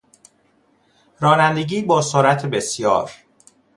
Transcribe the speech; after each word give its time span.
رانندگی 1.19 1.81
با 1.81 2.01
سرعت 2.01 2.45
بسیار 2.45 3.11